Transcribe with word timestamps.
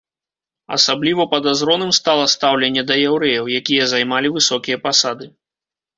Асабліва 0.77 1.25
падазроным 1.33 1.91
стала 1.99 2.25
стаўленне 2.35 2.83
да 2.93 2.99
яўрэяў, 3.09 3.53
якія 3.61 3.83
займалі 3.93 4.35
высокія 4.39 4.77
пасады. 4.87 5.25